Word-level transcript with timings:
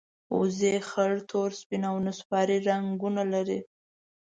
وزې 0.37 0.73
خړ، 0.89 1.11
تور، 1.29 1.49
سپین 1.61 1.83
او 1.89 1.95
نسواري 2.07 2.57
رنګونه 2.67 3.23
لري 3.33 3.59